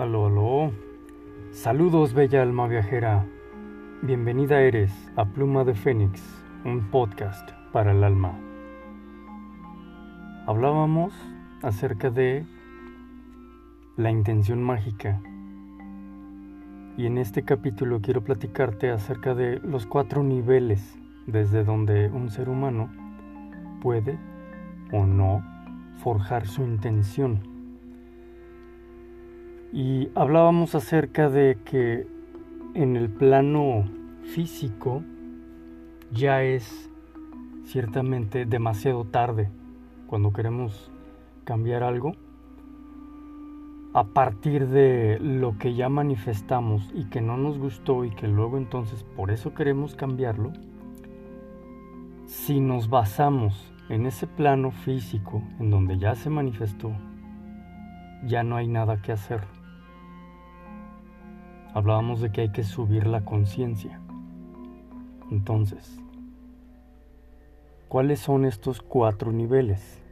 Aló, 0.00 0.28
aló. 0.28 0.72
Saludos, 1.50 2.14
bella 2.14 2.40
alma 2.40 2.66
viajera. 2.66 3.26
Bienvenida 4.00 4.62
eres 4.62 4.90
a 5.14 5.26
Pluma 5.26 5.62
de 5.62 5.74
Fénix, 5.74 6.22
un 6.64 6.90
podcast 6.90 7.50
para 7.70 7.92
el 7.92 8.02
alma. 8.02 8.32
Hablábamos 10.46 11.12
acerca 11.60 12.08
de 12.08 12.46
la 13.98 14.10
intención 14.10 14.62
mágica. 14.62 15.20
Y 16.96 17.04
en 17.04 17.18
este 17.18 17.42
capítulo 17.42 18.00
quiero 18.00 18.24
platicarte 18.24 18.88
acerca 18.88 19.34
de 19.34 19.58
los 19.58 19.84
cuatro 19.84 20.22
niveles 20.22 20.98
desde 21.26 21.62
donde 21.62 22.08
un 22.08 22.30
ser 22.30 22.48
humano 22.48 22.88
puede 23.82 24.18
o 24.92 25.04
no 25.04 25.44
forjar 25.98 26.46
su 26.46 26.62
intención. 26.62 27.49
Y 29.72 30.08
hablábamos 30.16 30.74
acerca 30.74 31.28
de 31.28 31.58
que 31.64 32.06
en 32.74 32.96
el 32.96 33.08
plano 33.08 33.84
físico 34.34 35.02
ya 36.12 36.42
es 36.42 36.90
ciertamente 37.64 38.46
demasiado 38.46 39.04
tarde 39.04 39.48
cuando 40.08 40.32
queremos 40.32 40.90
cambiar 41.44 41.84
algo. 41.84 42.12
A 43.92 44.04
partir 44.04 44.68
de 44.68 45.18
lo 45.20 45.56
que 45.58 45.74
ya 45.74 45.88
manifestamos 45.88 46.90
y 46.94 47.04
que 47.04 47.20
no 47.20 47.36
nos 47.36 47.58
gustó 47.58 48.04
y 48.04 48.10
que 48.10 48.26
luego 48.26 48.56
entonces 48.56 49.04
por 49.16 49.30
eso 49.30 49.54
queremos 49.54 49.94
cambiarlo, 49.94 50.52
si 52.26 52.60
nos 52.60 52.88
basamos 52.88 53.72
en 53.88 54.06
ese 54.06 54.26
plano 54.26 54.70
físico 54.72 55.42
en 55.58 55.70
donde 55.70 55.98
ya 55.98 56.14
se 56.14 56.30
manifestó, 56.30 56.92
ya 58.24 58.44
no 58.44 58.56
hay 58.56 58.68
nada 58.68 59.02
que 59.02 59.10
hacer 59.12 59.59
hablábamos 61.74 62.20
de 62.20 62.32
que 62.32 62.42
hay 62.42 62.52
que 62.52 62.64
subir 62.64 63.06
la 63.06 63.24
conciencia. 63.24 64.00
Entonces, 65.30 66.00
¿cuáles 67.88 68.20
son 68.20 68.44
estos 68.44 68.82
cuatro 68.82 69.32
niveles? 69.32 70.02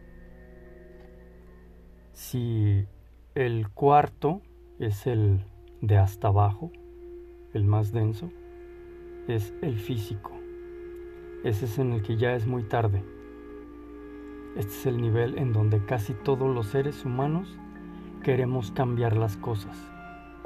Si 2.13 2.87
el 3.35 3.69
cuarto 3.71 4.43
es 4.79 5.07
el 5.07 5.45
de 5.81 5.99
hasta 5.99 6.29
abajo, 6.29 6.71
el 7.55 7.65
más 7.65 7.93
denso, 7.93 8.31
es 9.27 9.53
el 9.63 9.79
físico. 9.79 10.33
Ese 11.45 11.67
es 11.67 11.79
en 11.79 11.93
el 11.93 12.03
que 12.03 12.17
ya 12.17 12.35
es 12.35 12.47
muy 12.47 12.63
tarde. 12.65 13.03
Este 14.57 14.73
es 14.73 14.87
el 14.87 15.01
nivel 15.01 15.39
en 15.39 15.53
donde 15.53 15.85
casi 15.85 16.15
todos 16.15 16.53
los 16.53 16.69
seres 16.69 17.05
humanos 17.05 17.49
queremos 18.23 18.73
cambiar 18.73 19.17
las 19.17 19.37
cosas 19.37 19.77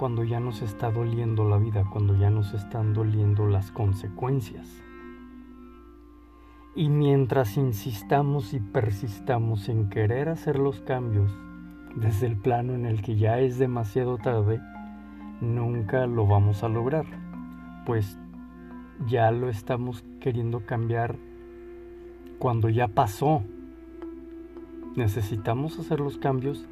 cuando 0.03 0.25
ya 0.25 0.41
nos 0.41 0.63
está 0.63 0.91
doliendo 0.91 1.49
la 1.49 1.59
vida, 1.59 1.85
cuando 1.89 2.17
ya 2.17 2.29
nos 2.29 2.55
están 2.55 2.93
doliendo 2.93 3.47
las 3.47 3.71
consecuencias. 3.71 4.83
Y 6.75 6.89
mientras 6.89 7.57
insistamos 7.57 8.53
y 8.53 8.59
persistamos 8.59 9.69
en 9.69 9.91
querer 9.91 10.29
hacer 10.29 10.59
los 10.59 10.81
cambios 10.81 11.31
desde 11.95 12.27
el 12.27 12.37
plano 12.37 12.75
en 12.75 12.85
el 12.85 13.01
que 13.01 13.15
ya 13.15 13.39
es 13.39 13.61
demasiado 13.61 14.19
tarde, 14.19 14.61
nunca 15.41 16.05
lo 16.09 16.27
vamos 16.27 16.65
a 16.65 16.69
lograr, 16.69 17.07
pues 17.87 18.19
ya 19.07 19.31
lo 19.31 19.49
estamos 19.49 20.05
queriendo 20.19 20.67
cambiar 20.67 21.17
cuando 22.41 22.69
ya 22.69 22.89
pasó. 22.89 23.45
Necesitamos 24.97 25.79
hacer 25.79 26.01
los 26.01 26.19
cambios, 26.19 26.67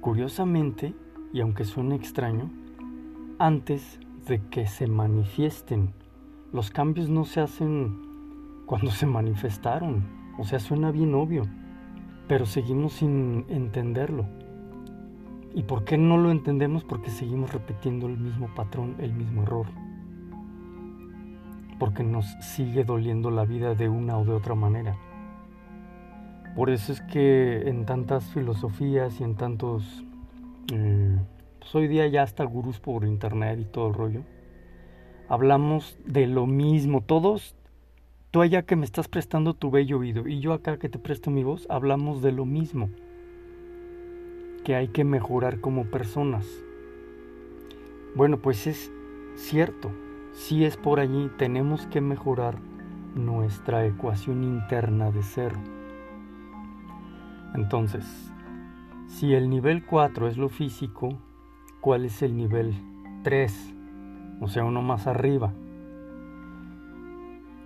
curiosamente, 0.00 0.92
y 1.32 1.40
aunque 1.40 1.64
suene 1.64 1.96
extraño, 1.96 2.50
antes 3.38 4.00
de 4.26 4.40
que 4.48 4.66
se 4.66 4.86
manifiesten. 4.86 5.92
Los 6.52 6.70
cambios 6.70 7.08
no 7.08 7.24
se 7.24 7.40
hacen 7.40 7.96
cuando 8.66 8.90
se 8.90 9.06
manifestaron. 9.06 10.04
O 10.38 10.44
sea, 10.44 10.58
suena 10.58 10.90
bien 10.90 11.14
obvio, 11.14 11.44
pero 12.28 12.44
seguimos 12.46 12.94
sin 12.94 13.44
entenderlo. 13.48 14.26
¿Y 15.54 15.62
por 15.62 15.84
qué 15.84 15.96
no 15.96 16.18
lo 16.18 16.30
entendemos? 16.30 16.84
Porque 16.84 17.10
seguimos 17.10 17.52
repitiendo 17.52 18.06
el 18.06 18.18
mismo 18.18 18.48
patrón, 18.54 18.96
el 18.98 19.14
mismo 19.14 19.42
error. 19.42 19.66
Porque 21.78 22.02
nos 22.02 22.26
sigue 22.40 22.84
doliendo 22.84 23.30
la 23.30 23.44
vida 23.44 23.74
de 23.74 23.88
una 23.88 24.18
o 24.18 24.24
de 24.24 24.32
otra 24.32 24.54
manera. 24.54 24.96
Por 26.54 26.70
eso 26.70 26.92
es 26.92 27.00
que 27.02 27.68
en 27.68 27.84
tantas 27.84 28.24
filosofías 28.32 29.20
y 29.20 29.24
en 29.24 29.34
tantos 29.34 30.05
eh, 30.72 31.16
pues 31.58 31.74
hoy 31.74 31.88
día 31.88 32.06
ya 32.06 32.22
hasta 32.22 32.44
gurús 32.44 32.80
por 32.80 33.04
internet 33.04 33.58
y 33.60 33.64
todo 33.64 33.88
el 33.88 33.94
rollo, 33.94 34.22
hablamos 35.28 35.98
de 36.04 36.26
lo 36.26 36.46
mismo. 36.46 37.02
Todos, 37.02 37.54
tú 38.30 38.40
allá 38.42 38.62
que 38.62 38.76
me 38.76 38.84
estás 38.84 39.08
prestando 39.08 39.54
tu 39.54 39.70
bello 39.70 39.98
oído 39.98 40.26
y 40.26 40.40
yo 40.40 40.52
acá 40.52 40.78
que 40.78 40.88
te 40.88 40.98
presto 40.98 41.30
mi 41.30 41.44
voz, 41.44 41.66
hablamos 41.68 42.22
de 42.22 42.32
lo 42.32 42.44
mismo. 42.44 42.90
Que 44.64 44.74
hay 44.74 44.88
que 44.88 45.04
mejorar 45.04 45.60
como 45.60 45.84
personas. 45.84 46.46
Bueno, 48.14 48.38
pues 48.38 48.66
es 48.66 48.90
cierto, 49.36 49.90
si 50.32 50.64
es 50.64 50.76
por 50.76 51.00
allí, 51.00 51.30
tenemos 51.38 51.86
que 51.86 52.00
mejorar 52.00 52.58
nuestra 53.14 53.86
ecuación 53.86 54.42
interna 54.44 55.10
de 55.10 55.22
ser. 55.22 55.52
Entonces, 57.54 58.04
si 59.06 59.34
el 59.34 59.48
nivel 59.48 59.84
4 59.84 60.28
es 60.28 60.36
lo 60.36 60.48
físico, 60.48 61.18
¿cuál 61.80 62.04
es 62.04 62.22
el 62.22 62.36
nivel 62.36 62.74
3? 63.22 63.74
O 64.40 64.48
sea, 64.48 64.64
uno 64.64 64.82
más 64.82 65.06
arriba. 65.06 65.52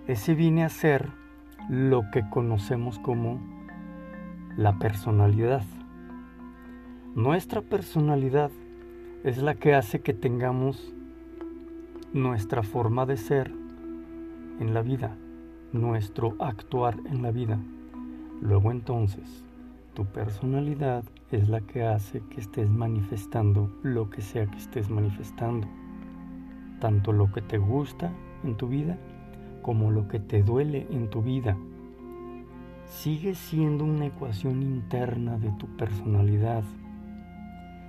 Ese 0.07 0.35
viene 0.35 0.63
a 0.63 0.69
ser 0.69 1.09
lo 1.69 2.03
que 2.11 2.27
conocemos 2.29 2.99
como 2.99 3.39
la 4.57 4.77
personalidad. 4.79 5.63
Nuestra 7.15 7.61
personalidad 7.61 8.51
es 9.23 9.37
la 9.37 9.55
que 9.55 9.73
hace 9.73 10.01
que 10.01 10.13
tengamos 10.13 10.93
nuestra 12.13 12.63
forma 12.63 13.05
de 13.05 13.17
ser 13.17 13.51
en 14.59 14.73
la 14.73 14.81
vida, 14.81 15.15
nuestro 15.73 16.35
actuar 16.39 16.97
en 17.05 17.21
la 17.21 17.31
vida. 17.31 17.59
Luego 18.41 18.71
entonces, 18.71 19.45
tu 20.01 20.07
personalidad 20.07 21.03
es 21.31 21.47
la 21.47 21.61
que 21.61 21.83
hace 21.83 22.23
que 22.31 22.41
estés 22.41 22.67
manifestando 22.67 23.69
lo 23.83 24.09
que 24.09 24.23
sea 24.23 24.47
que 24.47 24.57
estés 24.57 24.89
manifestando. 24.89 25.67
Tanto 26.79 27.11
lo 27.11 27.31
que 27.31 27.43
te 27.43 27.59
gusta 27.59 28.11
en 28.43 28.57
tu 28.57 28.67
vida 28.67 28.97
como 29.61 29.91
lo 29.91 30.07
que 30.07 30.19
te 30.19 30.41
duele 30.41 30.87
en 30.89 31.11
tu 31.11 31.21
vida. 31.21 31.55
Sigue 32.87 33.35
siendo 33.35 33.85
una 33.85 34.07
ecuación 34.07 34.63
interna 34.63 35.37
de 35.37 35.51
tu 35.59 35.67
personalidad. 35.77 36.63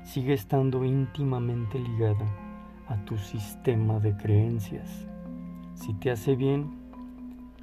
Sigue 0.05 0.35
estando 0.35 0.85
íntimamente 0.85 1.79
ligada 1.79 2.27
a 2.89 3.03
tu 3.07 3.17
sistema 3.17 4.01
de 4.01 4.15
creencias. 4.19 5.09
Si 5.73 5.95
te 5.95 6.11
hace 6.11 6.37
bien, 6.37 6.73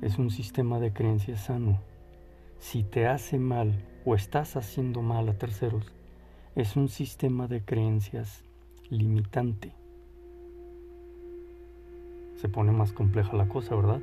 es 0.01 0.17
un 0.17 0.31
sistema 0.31 0.79
de 0.79 0.91
creencias 0.91 1.41
sano. 1.41 1.77
Si 2.57 2.83
te 2.83 3.07
hace 3.07 3.39
mal, 3.39 3.85
o 4.09 4.15
estás 4.15 4.55
haciendo 4.55 5.03
mal 5.03 5.29
a 5.29 5.37
terceros 5.37 5.93
es 6.55 6.75
un 6.75 6.89
sistema 6.89 7.47
de 7.47 7.61
creencias 7.63 8.43
limitante. 8.89 9.71
Se 12.37 12.49
pone 12.49 12.71
más 12.71 12.91
compleja 12.91 13.37
la 13.37 13.47
cosa, 13.47 13.75
¿verdad? 13.75 14.01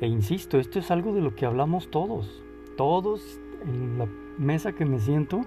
E 0.00 0.06
insisto, 0.06 0.60
esto 0.60 0.78
es 0.78 0.92
algo 0.92 1.12
de 1.12 1.22
lo 1.22 1.34
que 1.34 1.44
hablamos 1.44 1.90
todos. 1.90 2.44
Todos 2.76 3.40
en 3.64 3.98
la 3.98 4.06
mesa 4.38 4.74
que 4.76 4.84
me 4.84 5.00
siento, 5.00 5.40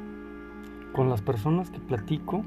con 0.92 1.10
las 1.10 1.22
personas 1.22 1.72
que 1.72 1.80
platico, 1.80 2.44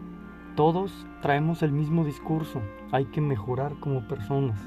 todos 0.54 1.06
traemos 1.22 1.62
el 1.62 1.72
mismo 1.72 2.04
discurso. 2.04 2.60
Hay 2.92 3.06
que 3.06 3.22
mejorar 3.22 3.80
como 3.80 4.06
personas. 4.06 4.60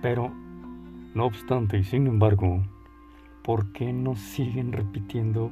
Pero, 0.00 0.30
no 1.12 1.26
obstante 1.26 1.76
y 1.76 1.82
sin 1.82 2.06
embargo, 2.06 2.62
¿por 3.42 3.72
qué 3.72 3.92
nos 3.92 4.20
siguen 4.20 4.70
repitiendo 4.70 5.50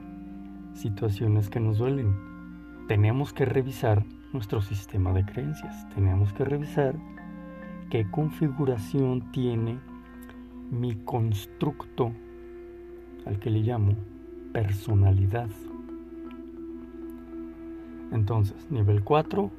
situaciones 0.81 1.51
que 1.51 1.61
nos 1.61 1.79
duelen. 1.79 2.17
Tenemos 2.89 3.33
que 3.33 3.45
revisar 3.45 4.05
nuestro 4.33 4.63
sistema 4.63 5.13
de 5.13 5.25
creencias. 5.25 5.89
Tenemos 5.91 6.33
que 6.33 6.45
revisar 6.45 6.97
qué 7.91 8.11
configuración 8.11 9.31
tiene 9.33 9.79
mi 10.71 10.95
constructo, 10.95 12.13
al 13.27 13.39
que 13.39 13.51
le 13.51 13.61
llamo 13.61 13.95
personalidad. 14.53 15.51
Entonces, 18.13 18.71
nivel 18.71 19.05
4, 19.05 19.51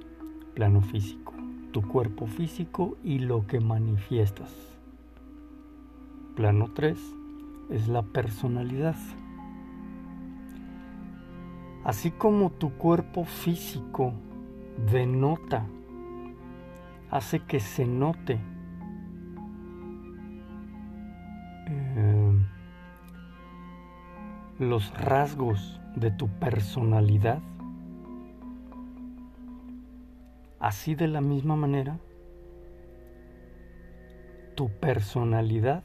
plano 0.55 0.81
físico, 0.81 1.33
tu 1.71 1.81
cuerpo 1.83 2.25
físico 2.25 2.97
y 3.03 3.19
lo 3.19 3.45
que 3.45 3.59
manifiestas. 3.59 4.53
Plano 6.35 6.71
3 6.73 6.97
es 7.69 7.87
la 7.87 8.01
personalidad. 8.01 8.95
Así 11.83 12.11
como 12.11 12.51
tu 12.51 12.71
cuerpo 12.73 13.25
físico 13.25 14.13
denota, 14.91 15.65
hace 17.09 17.39
que 17.39 17.59
se 17.59 17.85
note 17.85 18.39
eh, 21.67 22.45
los 24.59 24.93
rasgos 24.93 25.81
de 25.95 26.11
tu 26.11 26.27
personalidad, 26.27 27.41
así 30.59 30.93
de 30.93 31.07
la 31.07 31.21
misma 31.21 31.55
manera, 31.55 31.97
tu 34.55 34.69
personalidad 34.69 35.83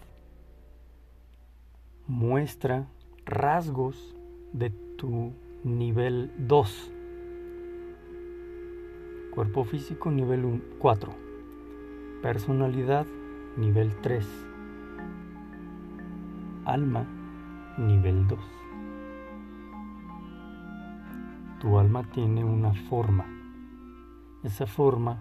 muestra 2.07 2.87
rasgos 3.25 4.15
de 4.53 4.69
tu 4.71 5.33
nivel 5.67 6.31
2. 6.39 6.93
Cuerpo 9.35 9.65
físico 9.65 10.13
nivel 10.13 10.63
4. 10.79 11.13
Personalidad 12.23 13.05
nivel 13.57 13.93
3. 14.01 14.25
Alma 16.65 17.05
nivel 17.79 18.29
2. 18.29 18.39
Tu 21.61 21.79
alma 21.79 22.05
tiene 22.13 22.45
una 22.45 22.73
forma. 22.89 23.27
Esa 24.45 24.69
forma 24.69 25.19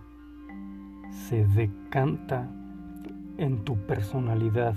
se 1.10 1.44
decanta 1.48 2.48
en 3.38 3.64
tu 3.64 3.78
personalidad. 3.88 4.76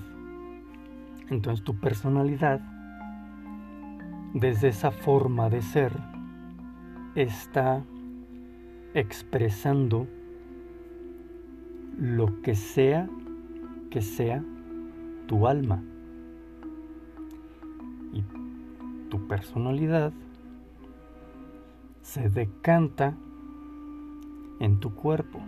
Entonces 1.28 1.62
tu 1.62 1.74
personalidad 1.78 2.77
desde 4.34 4.68
esa 4.68 4.90
forma 4.90 5.48
de 5.48 5.62
ser, 5.62 5.92
está 7.14 7.82
expresando 8.94 10.06
lo 11.96 12.40
que 12.42 12.54
sea 12.54 13.08
que 13.90 14.02
sea 14.02 14.44
tu 15.26 15.46
alma. 15.46 15.82
Y 18.12 18.22
tu 19.08 19.26
personalidad 19.26 20.12
se 22.02 22.28
decanta 22.28 23.14
en 24.60 24.78
tu 24.80 24.94
cuerpo. 24.94 25.40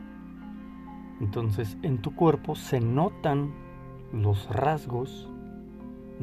Entonces 1.20 1.76
en 1.82 1.98
tu 1.98 2.14
cuerpo 2.14 2.54
se 2.54 2.80
notan 2.80 3.52
los 4.12 4.48
rasgos 4.48 5.28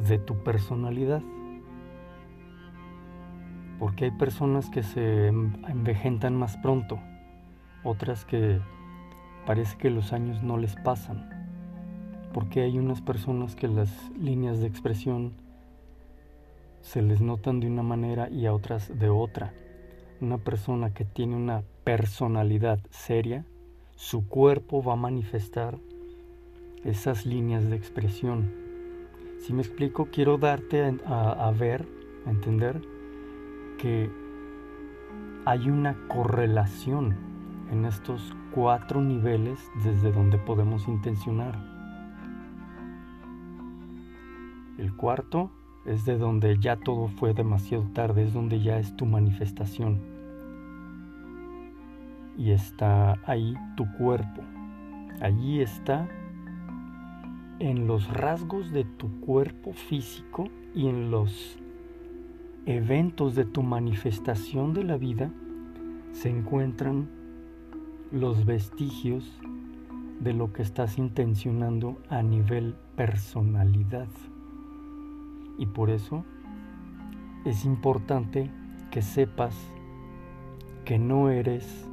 de 0.08 0.18
tu 0.18 0.42
personalidad 0.42 1.22
porque 3.78 4.06
hay 4.06 4.10
personas 4.10 4.68
que 4.70 4.82
se 4.82 5.28
envejentan 5.28 6.36
más 6.36 6.56
pronto, 6.56 6.98
otras 7.84 8.24
que 8.24 8.60
parece 9.46 9.76
que 9.78 9.90
los 9.90 10.12
años 10.12 10.42
no 10.42 10.56
les 10.58 10.74
pasan, 10.76 11.30
porque 12.32 12.62
hay 12.62 12.78
unas 12.78 13.00
personas 13.00 13.54
que 13.54 13.68
las 13.68 13.90
líneas 14.18 14.58
de 14.58 14.66
expresión 14.66 15.32
se 16.80 17.02
les 17.02 17.20
notan 17.20 17.60
de 17.60 17.66
una 17.66 17.82
manera 17.82 18.28
y 18.28 18.46
a 18.46 18.54
otras 18.54 18.98
de 18.98 19.08
otra. 19.08 19.52
Una 20.20 20.38
persona 20.38 20.92
que 20.92 21.04
tiene 21.04 21.36
una 21.36 21.62
personalidad 21.84 22.80
seria, 22.90 23.44
su 23.94 24.26
cuerpo 24.28 24.82
va 24.82 24.94
a 24.94 24.96
manifestar 24.96 25.78
esas 26.84 27.26
líneas 27.26 27.68
de 27.68 27.76
expresión. 27.76 28.50
Si 29.40 29.52
me 29.52 29.62
explico, 29.62 30.08
quiero 30.10 30.38
darte 30.38 30.82
a, 31.06 31.46
a 31.46 31.50
ver, 31.52 31.86
a 32.26 32.30
entender, 32.30 32.80
que 33.78 34.10
hay 35.46 35.70
una 35.70 35.96
correlación 36.08 37.16
en 37.70 37.86
estos 37.86 38.34
cuatro 38.52 39.00
niveles 39.00 39.58
desde 39.82 40.12
donde 40.12 40.36
podemos 40.36 40.88
intencionar. 40.88 41.56
El 44.76 44.94
cuarto 44.94 45.50
es 45.86 46.04
de 46.04 46.18
donde 46.18 46.58
ya 46.58 46.76
todo 46.76 47.08
fue 47.08 47.32
demasiado 47.32 47.84
tarde, 47.94 48.24
es 48.24 48.34
donde 48.34 48.60
ya 48.60 48.78
es 48.78 48.94
tu 48.96 49.06
manifestación. 49.06 49.98
Y 52.36 52.50
está 52.50 53.18
ahí 53.24 53.54
tu 53.76 53.90
cuerpo. 53.92 54.42
Allí 55.20 55.60
está 55.60 56.06
en 57.58 57.86
los 57.86 58.08
rasgos 58.08 58.70
de 58.70 58.84
tu 58.84 59.20
cuerpo 59.20 59.72
físico 59.72 60.48
y 60.74 60.88
en 60.88 61.10
los 61.10 61.58
eventos 62.68 63.34
de 63.34 63.46
tu 63.46 63.62
manifestación 63.62 64.74
de 64.74 64.84
la 64.84 64.98
vida 64.98 65.30
se 66.12 66.28
encuentran 66.28 67.08
los 68.12 68.44
vestigios 68.44 69.40
de 70.20 70.34
lo 70.34 70.52
que 70.52 70.60
estás 70.60 70.98
intencionando 70.98 71.96
a 72.10 72.22
nivel 72.22 72.76
personalidad. 72.94 74.08
Y 75.56 75.64
por 75.64 75.88
eso 75.88 76.26
es 77.46 77.64
importante 77.64 78.50
que 78.90 79.00
sepas 79.00 79.56
que 80.84 80.98
no 80.98 81.30
eres 81.30 81.88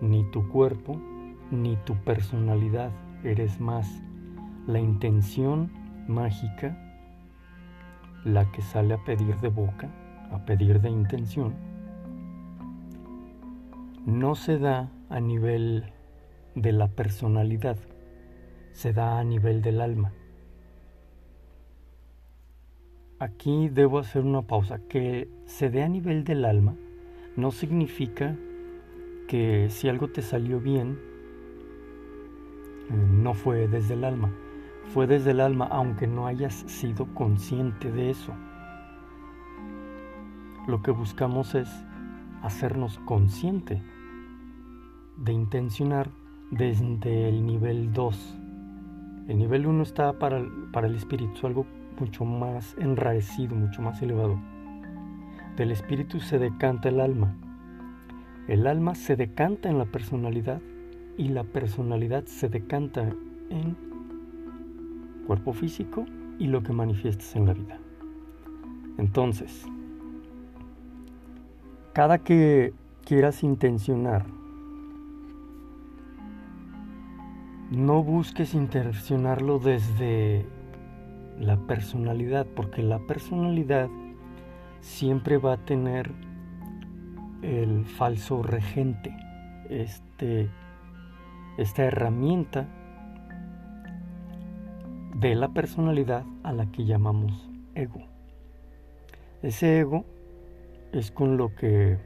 ni 0.00 0.28
tu 0.32 0.48
cuerpo 0.48 1.00
ni 1.52 1.76
tu 1.84 1.94
personalidad, 2.02 2.90
eres 3.22 3.60
más 3.60 4.02
la 4.66 4.80
intención 4.80 5.70
mágica 6.08 6.81
la 8.24 8.50
que 8.52 8.62
sale 8.62 8.94
a 8.94 9.04
pedir 9.04 9.36
de 9.40 9.48
boca, 9.48 9.90
a 10.30 10.44
pedir 10.44 10.80
de 10.80 10.90
intención, 10.90 11.54
no 14.06 14.34
se 14.34 14.58
da 14.58 14.90
a 15.10 15.20
nivel 15.20 15.92
de 16.54 16.72
la 16.72 16.88
personalidad, 16.88 17.76
se 18.72 18.92
da 18.92 19.18
a 19.18 19.24
nivel 19.24 19.62
del 19.62 19.80
alma. 19.80 20.12
Aquí 23.18 23.68
debo 23.68 24.00
hacer 24.00 24.24
una 24.24 24.42
pausa. 24.42 24.80
Que 24.88 25.28
se 25.46 25.70
dé 25.70 25.84
a 25.84 25.88
nivel 25.88 26.24
del 26.24 26.44
alma 26.44 26.74
no 27.36 27.52
significa 27.52 28.36
que 29.28 29.68
si 29.70 29.88
algo 29.88 30.08
te 30.08 30.22
salió 30.22 30.58
bien, 30.58 30.98
no 32.90 33.32
fue 33.32 33.68
desde 33.68 33.94
el 33.94 34.04
alma 34.04 34.30
fue 34.92 35.06
desde 35.06 35.30
el 35.30 35.40
alma 35.40 35.66
aunque 35.70 36.06
no 36.06 36.26
hayas 36.26 36.52
sido 36.52 37.06
consciente 37.14 37.90
de 37.90 38.10
eso. 38.10 38.34
Lo 40.66 40.82
que 40.82 40.90
buscamos 40.90 41.54
es 41.54 41.68
hacernos 42.42 42.98
consciente 43.00 43.82
de 45.16 45.32
intencionar 45.32 46.10
desde 46.50 47.28
el 47.28 47.46
nivel 47.46 47.92
2. 47.92 48.38
El 49.28 49.38
nivel 49.38 49.66
1 49.66 49.82
está 49.82 50.12
para 50.18 50.36
el, 50.38 50.50
para 50.72 50.88
el 50.88 50.94
espíritu, 50.94 51.46
algo 51.46 51.64
mucho 51.98 52.26
más 52.26 52.76
enrarecido, 52.78 53.56
mucho 53.56 53.80
más 53.80 54.02
elevado. 54.02 54.38
Del 55.56 55.70
espíritu 55.70 56.20
se 56.20 56.38
decanta 56.38 56.90
el 56.90 57.00
alma. 57.00 57.34
El 58.46 58.66
alma 58.66 58.94
se 58.94 59.16
decanta 59.16 59.70
en 59.70 59.78
la 59.78 59.86
personalidad 59.86 60.60
y 61.16 61.28
la 61.28 61.44
personalidad 61.44 62.26
se 62.26 62.48
decanta 62.48 63.14
en 63.48 63.91
cuerpo 65.26 65.52
físico 65.52 66.04
y 66.38 66.46
lo 66.46 66.62
que 66.62 66.72
manifiestas 66.72 67.34
en 67.36 67.46
la 67.46 67.54
vida. 67.54 67.78
Entonces, 68.98 69.64
cada 71.92 72.18
que 72.18 72.72
quieras 73.04 73.42
intencionar, 73.42 74.24
no 77.70 78.02
busques 78.02 78.54
intencionarlo 78.54 79.58
desde 79.58 80.46
la 81.38 81.56
personalidad, 81.56 82.46
porque 82.54 82.82
la 82.82 82.98
personalidad 82.98 83.88
siempre 84.80 85.38
va 85.38 85.54
a 85.54 85.64
tener 85.64 86.12
el 87.42 87.84
falso 87.84 88.42
regente, 88.42 89.16
este, 89.70 90.50
esta 91.56 91.84
herramienta 91.84 92.68
de 95.22 95.36
la 95.36 95.50
personalidad 95.50 96.24
a 96.42 96.52
la 96.52 96.72
que 96.72 96.84
llamamos 96.84 97.48
ego. 97.76 98.02
Ese 99.40 99.78
ego 99.78 100.04
es 100.90 101.12
con 101.12 101.36
lo 101.36 101.54
que 101.54 101.96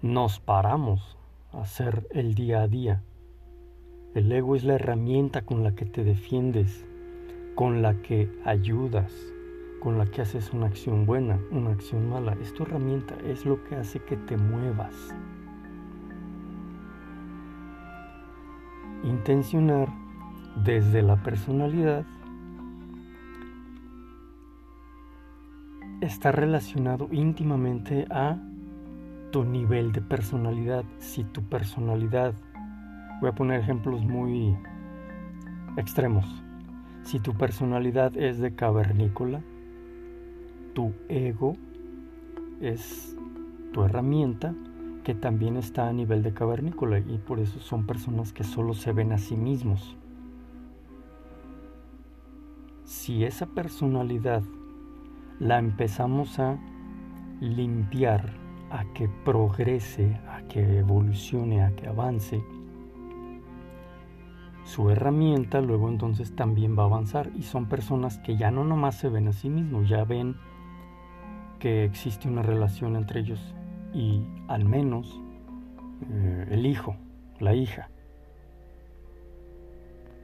nos 0.00 0.40
paramos 0.40 1.18
a 1.52 1.60
hacer 1.60 2.08
el 2.10 2.34
día 2.34 2.62
a 2.62 2.68
día. 2.68 3.02
El 4.14 4.32
ego 4.32 4.56
es 4.56 4.64
la 4.64 4.76
herramienta 4.76 5.42
con 5.42 5.62
la 5.62 5.74
que 5.74 5.84
te 5.84 6.04
defiendes, 6.04 6.86
con 7.54 7.82
la 7.82 8.00
que 8.00 8.32
ayudas, 8.46 9.12
con 9.82 9.98
la 9.98 10.06
que 10.06 10.22
haces 10.22 10.54
una 10.54 10.68
acción 10.68 11.04
buena, 11.04 11.38
una 11.50 11.72
acción 11.72 12.08
mala. 12.08 12.34
Es 12.40 12.54
tu 12.54 12.62
herramienta, 12.62 13.14
es 13.26 13.44
lo 13.44 13.62
que 13.64 13.76
hace 13.76 14.00
que 14.00 14.16
te 14.16 14.38
muevas. 14.38 14.94
Intencionar 19.04 20.07
desde 20.64 21.02
la 21.02 21.16
personalidad 21.22 22.04
está 26.00 26.32
relacionado 26.32 27.08
íntimamente 27.10 28.06
a 28.10 28.38
tu 29.30 29.44
nivel 29.44 29.92
de 29.92 30.00
personalidad. 30.00 30.84
Si 30.98 31.24
tu 31.24 31.42
personalidad, 31.42 32.34
voy 33.20 33.30
a 33.30 33.34
poner 33.34 33.60
ejemplos 33.60 34.02
muy 34.02 34.56
extremos. 35.76 36.24
Si 37.02 37.20
tu 37.20 37.34
personalidad 37.34 38.16
es 38.16 38.38
de 38.38 38.54
cavernícola, 38.54 39.40
tu 40.74 40.92
ego 41.08 41.56
es 42.60 43.16
tu 43.72 43.82
herramienta 43.82 44.54
que 45.04 45.14
también 45.14 45.56
está 45.56 45.88
a 45.88 45.92
nivel 45.92 46.22
de 46.22 46.34
cavernícola 46.34 46.98
y 46.98 47.18
por 47.18 47.40
eso 47.40 47.60
son 47.60 47.86
personas 47.86 48.32
que 48.32 48.44
solo 48.44 48.74
se 48.74 48.92
ven 48.92 49.12
a 49.12 49.18
sí 49.18 49.36
mismos. 49.36 49.97
Si 53.08 53.24
esa 53.24 53.46
personalidad 53.46 54.42
la 55.40 55.58
empezamos 55.58 56.38
a 56.38 56.58
limpiar, 57.40 58.34
a 58.70 58.84
que 58.92 59.08
progrese, 59.24 60.20
a 60.28 60.42
que 60.42 60.80
evolucione, 60.80 61.62
a 61.62 61.74
que 61.74 61.88
avance, 61.88 62.44
su 64.62 64.90
herramienta 64.90 65.62
luego 65.62 65.88
entonces 65.88 66.36
también 66.36 66.78
va 66.78 66.82
a 66.82 66.86
avanzar 66.86 67.30
y 67.34 67.44
son 67.44 67.64
personas 67.64 68.18
que 68.18 68.36
ya 68.36 68.50
no 68.50 68.62
nomás 68.62 68.96
se 68.96 69.08
ven 69.08 69.28
a 69.28 69.32
sí 69.32 69.48
mismos, 69.48 69.88
ya 69.88 70.04
ven 70.04 70.36
que 71.60 71.84
existe 71.84 72.28
una 72.28 72.42
relación 72.42 72.94
entre 72.94 73.20
ellos 73.20 73.54
y 73.94 74.22
al 74.48 74.66
menos 74.66 75.18
eh, 76.10 76.48
el 76.50 76.66
hijo, 76.66 76.94
la 77.40 77.54
hija. 77.54 77.88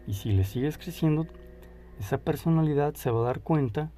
Y 0.07 0.13
si 0.13 0.33
le 0.33 0.45
sigues 0.45 0.77
creciendo, 0.77 1.27
esa 1.99 2.19
personalidad 2.19 2.95
se 2.95 3.11
va 3.11 3.21
a 3.21 3.27
dar 3.27 3.41
cuenta 3.41 3.91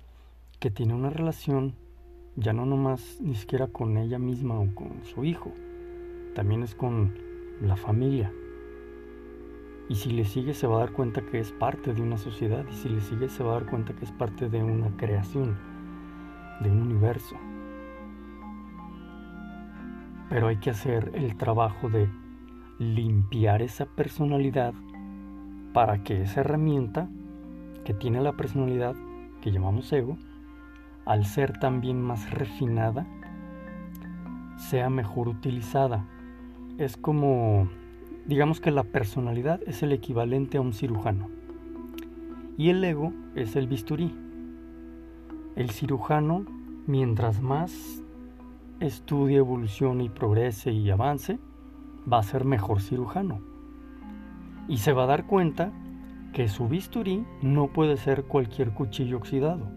que 0.61 0.71
tiene 0.71 0.95
una 0.95 1.11
relación 1.11 1.75
ya 2.37 2.53
no 2.53 2.67
nomás 2.67 3.19
ni 3.21 3.35
siquiera 3.35 3.67
con 3.67 3.97
ella 3.97 4.19
misma 4.19 4.61
o 4.61 4.75
con 4.75 5.05
su 5.05 5.25
hijo, 5.25 5.53
también 6.35 6.62
es 6.62 6.75
con 6.75 7.15
la 7.62 7.76
familia. 7.76 8.31
Y 9.88 9.95
si 9.95 10.11
le 10.11 10.25
sigue 10.25 10.53
se 10.53 10.67
va 10.67 10.76
a 10.76 10.81
dar 10.81 10.93
cuenta 10.93 11.23
que 11.23 11.38
es 11.38 11.53
parte 11.53 11.95
de 11.95 12.03
una 12.03 12.19
sociedad 12.19 12.65
y 12.71 12.75
si 12.75 12.88
le 12.88 13.00
sigue 13.00 13.29
se 13.29 13.43
va 13.43 13.53
a 13.53 13.61
dar 13.61 13.71
cuenta 13.71 13.95
que 13.95 14.05
es 14.05 14.12
parte 14.12 14.49
de 14.49 14.62
una 14.62 14.95
creación, 14.97 15.57
de 16.61 16.71
un 16.71 16.83
universo. 16.83 17.37
Pero 20.29 20.49
hay 20.49 20.57
que 20.57 20.71
hacer 20.71 21.12
el 21.15 21.37
trabajo 21.37 21.88
de 21.88 22.11
limpiar 22.79 23.62
esa 23.62 23.87
personalidad 23.87 24.75
para 25.73 26.03
que 26.03 26.23
esa 26.23 26.41
herramienta 26.41 27.09
que 27.87 27.95
tiene 27.95 28.21
la 28.21 28.33
personalidad 28.33 28.97
que 29.40 29.52
llamamos 29.52 29.93
ego, 29.93 30.19
al 31.05 31.25
ser 31.25 31.57
también 31.61 32.02
más 32.02 32.33
refinada, 32.33 33.07
sea 34.57 34.90
mejor 34.90 35.28
utilizada. 35.28 36.05
Es 36.78 36.97
como, 36.97 37.69
digamos 38.26 38.61
que 38.61 38.73
la 38.73 38.83
personalidad 38.83 39.61
es 39.69 39.85
el 39.85 39.93
equivalente 39.93 40.59
a 40.59 40.62
un 40.62 40.73
cirujano 40.73 41.28
y 42.59 42.71
el 42.71 42.83
ego 42.83 43.12
es 43.37 43.55
el 43.55 43.69
bisturí. 43.69 44.12
El 45.55 45.71
cirujano, 45.71 46.45
mientras 46.88 47.40
más 47.40 48.02
estudie, 48.81 49.37
evolucione 49.37 50.02
y 50.02 50.09
progrese 50.09 50.73
y 50.73 50.90
avance, 50.90 51.38
va 52.12 52.19
a 52.19 52.25
ser 52.25 52.45
mejor 52.45 52.81
cirujano. 52.81 53.40
Y 54.66 54.78
se 54.78 54.93
va 54.93 55.05
a 55.05 55.07
dar 55.07 55.26
cuenta 55.26 55.71
que 56.37 56.49
su 56.49 56.69
bisturí 56.69 57.25
no 57.40 57.69
puede 57.69 57.97
ser 57.97 58.25
cualquier 58.25 58.73
cuchillo 58.73 59.16
oxidado. 59.16 59.71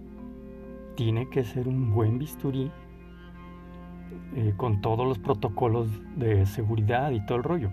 Tiene 0.96 1.30
que 1.30 1.46
ser 1.46 1.70
un 1.70 1.94
buen 1.94 2.20
bisturí 2.20 2.70
eh, 4.36 4.54
con 4.58 4.82
todos 4.82 5.08
los 5.08 5.20
protocolos 5.20 5.88
de 6.18 6.46
seguridad 6.46 7.12
y 7.12 7.26
todo 7.26 7.38
el 7.38 7.46
rollo. 7.46 7.72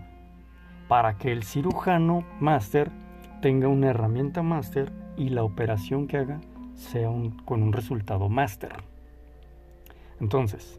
Para 0.87 1.19
que 1.19 1.33
el 1.33 1.43
cirujano 1.43 2.23
máster 2.38 2.93
tenga 3.43 3.66
una 3.66 3.88
herramienta 3.88 4.45
máster 4.45 4.93
y 5.16 5.31
la 5.31 5.43
operación 5.43 6.07
que 6.07 6.19
haga 6.19 6.40
sea 6.76 7.11
con 7.45 7.64
un 7.64 7.73
resultado 7.73 8.28
máster. 8.28 8.71
Entonces, 10.21 10.78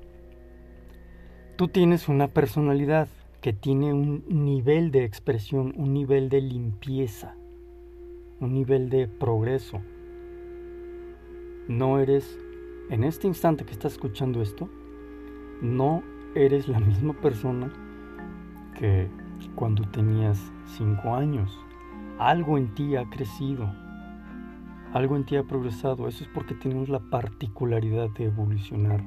tú 1.58 1.68
tienes 1.68 2.08
una 2.08 2.30
personalidad 2.30 3.10
que 3.42 3.52
tiene 3.52 3.92
un 3.92 4.24
nivel 4.30 4.92
de 4.92 5.04
expresión, 5.04 5.74
un 5.76 5.94
nivel 5.94 6.30
de 6.30 6.40
limpieza 6.40 7.36
un 8.40 8.54
nivel 8.54 8.90
de 8.90 9.08
progreso. 9.08 9.82
No 11.68 12.00
eres, 12.00 12.40
en 12.90 13.04
este 13.04 13.28
instante 13.28 13.66
que 13.66 13.72
estás 13.72 13.94
escuchando 13.94 14.42
esto, 14.42 14.70
no 15.62 16.04
eres 16.36 16.68
la 16.68 16.80
misma 16.80 17.14
persona 17.14 17.72
que 18.78 19.10
cuando 19.56 19.84
tenías 19.90 20.52
cinco 20.66 21.16
años. 21.16 21.52
Algo 22.20 22.58
en 22.58 22.74
ti 22.74 22.96
ha 22.96 23.10
crecido, 23.10 23.72
algo 24.94 25.16
en 25.16 25.26
ti 25.26 25.36
ha 25.36 25.44
progresado. 25.44 26.08
Eso 26.08 26.24
es 26.24 26.30
porque 26.30 26.56
tenemos 26.56 26.90
la 26.90 27.00
particularidad 27.00 28.10
de 28.12 28.26
evolucionar. 28.26 29.04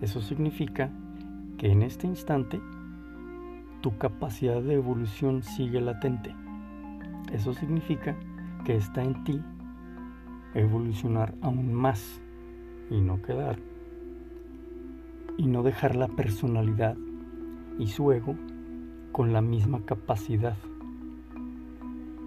Eso 0.00 0.20
significa 0.20 0.90
que 1.58 1.70
en 1.70 1.82
este 1.82 2.06
instante 2.06 2.60
tu 3.80 3.96
capacidad 3.98 4.62
de 4.62 4.74
evolución 4.74 5.42
sigue 5.42 5.80
latente. 5.80 6.34
Eso 7.32 7.52
significa 7.52 8.16
que 8.64 8.76
está 8.76 9.02
en 9.02 9.24
ti 9.24 9.40
evolucionar 10.54 11.34
aún 11.42 11.72
más 11.72 12.20
y 12.90 13.00
no 13.00 13.22
quedar 13.22 13.58
y 15.36 15.46
no 15.46 15.62
dejar 15.62 15.96
la 15.96 16.08
personalidad 16.08 16.96
y 17.78 17.86
su 17.86 18.12
ego 18.12 18.34
con 19.12 19.32
la 19.32 19.40
misma 19.40 19.80
capacidad 19.86 20.56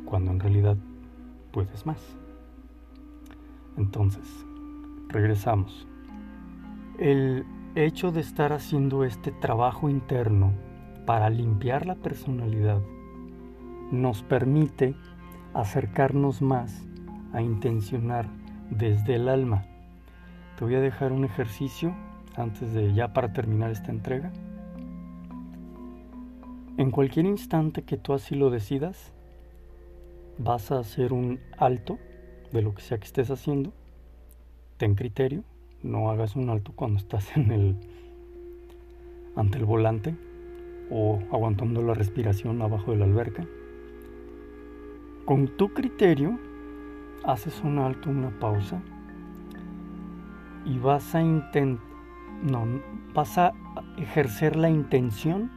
cuando 0.05 0.31
en 0.31 0.39
realidad 0.39 0.77
puedes 1.51 1.86
más. 1.86 2.17
Entonces, 3.77 4.45
regresamos. 5.10 5.88
El 6.98 7.45
hecho 7.75 8.12
de 8.12 8.22
estar 8.22 8.53
haciendo 8.53 9.03
este 9.03 9.31
trabajo 9.31 9.89
interno 9.89 10.53
para 11.05 11.29
limpiar 11.29 11.86
la 11.86 11.95
personalidad 11.95 12.81
nos 13.94 14.24
permite 14.24 14.96
acercarnos 15.54 16.42
más 16.42 16.84
a 17.32 17.44
intencionar 17.44 18.26
desde 18.72 19.16
el 19.16 19.30
alma. 19.30 19.66
Te 20.58 20.66
voy 20.66 20.74
a 20.74 20.82
dejar 20.82 21.12
un 21.12 21.26
ejercicio 21.26 21.94
antes 22.36 22.74
de 22.74 22.92
ya 22.96 23.14
para 23.14 23.34
terminar 23.34 23.70
esta 23.70 23.92
entrega. 23.92 24.32
En 26.78 26.90
cualquier 26.90 27.28
instante 27.28 27.84
que 27.84 27.98
tú 27.98 28.14
así 28.14 28.34
lo 28.34 28.50
decidas, 28.50 29.14
vas 30.40 30.72
a 30.72 30.80
hacer 30.80 31.14
un 31.14 31.40
alto 31.60 32.00
de 32.52 32.64
lo 32.64 32.74
que 32.74 32.82
sea 32.82 32.98
que 32.98 33.06
estés 33.06 33.30
haciendo. 33.30 33.74
Ten 34.78 34.96
criterio, 34.96 35.44
no 35.84 36.10
hagas 36.10 36.36
un 36.36 36.50
alto 36.50 36.74
cuando 36.76 36.98
estás 36.98 37.38
en 37.38 37.52
el 37.52 37.76
ante 39.36 39.60
el 39.60 39.66
volante 39.66 40.16
o 40.90 41.20
aguantando 41.32 41.84
la 41.84 41.94
respiración 41.94 42.60
abajo 42.64 42.92
de 42.92 42.98
la 42.98 43.06
alberca. 43.06 43.46
Con 45.25 45.48
tu 45.48 45.70
criterio, 45.70 46.38
haces 47.24 47.62
un 47.63 47.80
alto, 47.80 48.10
una 48.10 48.30
pausa 48.42 48.82
y 50.65 50.77
vas 50.80 51.15
a 51.15 51.22
intent 51.22 51.80
no, 52.44 52.65
vas 53.13 53.38
a 53.38 53.53
ejercer 53.98 54.58
la 54.58 54.70
intención 54.70 55.50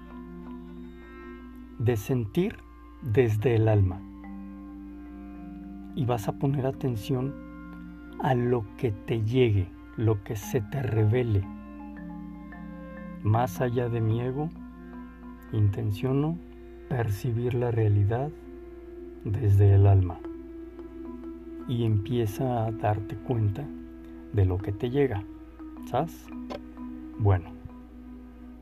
de 1.81 1.97
sentir 1.97 2.59
desde 3.03 3.57
el 3.57 3.67
alma. 3.67 4.01
Y 5.97 6.05
vas 6.05 6.29
a 6.29 6.39
poner 6.39 6.65
atención 6.65 7.35
a 8.21 8.35
lo 8.35 8.65
que 8.77 8.93
te 8.93 9.25
llegue, 9.25 9.69
lo 9.97 10.23
que 10.23 10.37
se 10.37 10.61
te 10.61 10.81
revele. 10.81 11.43
Más 13.25 13.61
allá 13.61 13.89
de 13.89 14.01
mi 14.01 14.21
ego, 14.21 14.49
intenciono 15.53 16.39
percibir 16.89 17.55
la 17.55 17.73
realidad 17.73 18.31
desde 19.33 19.75
el 19.75 19.87
alma 19.87 20.19
y 21.69 21.85
empieza 21.85 22.67
a 22.67 22.71
darte 22.71 23.17
cuenta 23.17 23.65
de 24.33 24.45
lo 24.45 24.59
que 24.59 24.73
te 24.73 24.91
llega. 24.91 25.23
¿Sabes? 25.87 26.27
Bueno, 27.19 27.51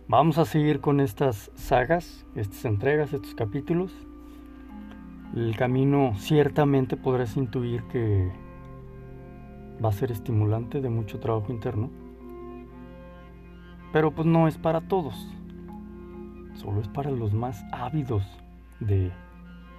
vamos 0.09 0.38
a 0.38 0.44
seguir 0.44 0.80
con 0.80 1.00
estas 1.00 1.50
sagas, 1.54 2.26
estas 2.35 2.64
entregas, 2.64 3.12
estos 3.12 3.35
capítulos. 3.35 3.92
El 5.35 5.56
camino 5.56 6.12
ciertamente 6.16 6.97
podrás 6.97 7.37
intuir 7.37 7.83
que 7.85 8.30
va 9.85 9.88
a 9.88 9.92
ser 9.92 10.12
estimulante 10.12 10.80
de 10.80 10.88
mucho 10.88 11.18
trabajo 11.18 11.52
interno, 11.52 11.90
pero 13.92 14.12
pues 14.12 14.26
no 14.26 14.47
es 14.47 14.56
para 14.56 14.83
todos, 14.83 15.28
solo 16.54 16.80
es 16.80 16.88
para 16.88 17.11
los 17.11 17.35
más 17.35 17.64
ávidos 17.73 18.25
de 18.78 19.11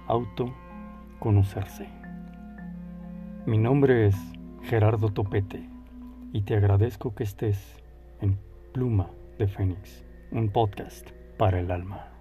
auto 0.06 0.52
conocerse. 1.18 1.88
Mi 3.46 3.58
nombre 3.58 4.06
es 4.06 4.16
Gerardo 4.62 5.10
Topete 5.10 5.68
y 6.32 6.42
te 6.42 6.56
agradezco 6.56 7.14
que 7.14 7.24
estés 7.24 7.82
en 8.20 8.38
Pluma 8.72 9.10
de 9.38 9.46
Fénix. 9.46 10.04
un 10.32 10.50
podcast 10.50 11.10
para 11.38 11.60
el 11.60 11.70
alma. 11.70 12.15